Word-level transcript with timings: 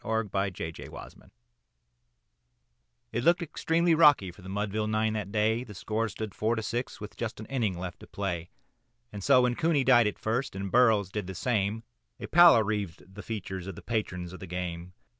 _CASEY 0.03 0.83
AT 0.83 0.91
THE 0.91 1.15
BAT 1.19 1.31
It 3.11 3.23
looked 3.23 3.43
extremely 3.43 3.93
rocky 3.93 4.31
for 4.31 4.41
the 4.41 4.49
Mudville 4.49 4.87
nine 4.87 5.13
that 5.13 5.31
day, 5.31 5.63
The 5.63 5.75
score 5.75 6.09
stood 6.09 6.33
four 6.33 6.55
to 6.55 6.63
six 6.63 6.99
with 6.99 7.15
but 7.15 7.39
an 7.39 7.45
inning 7.45 7.77
left 7.77 7.99
to 7.99 8.07
play. 8.07 8.49
And 9.13 9.23
so, 9.23 9.43
when 9.43 9.53
Cooney 9.53 9.83
died 9.83 10.07
at 10.07 10.17
first, 10.17 10.55
and 10.55 10.71
Burrows 10.71 11.11
did 11.11 11.27
the 11.27 11.35
same, 11.35 11.83
A 12.19 12.25
pallor 12.25 12.63
wreathed 12.63 13.13
the 13.13 13.21
features 13.21 13.67
of 13.67 13.75
the 13.75 13.83
patrons 13.83 14.33
of 14.33 14.39
the 14.39 14.47
game. 14.47 14.93